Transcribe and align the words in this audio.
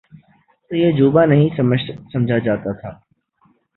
یہ 0.03 0.67
کوئی 0.69 0.83
عجوبہ 0.85 1.25
نہیں 1.25 1.49
سمجھا 2.13 2.37
جاتا 2.37 2.71
تھا۔ 2.71 2.89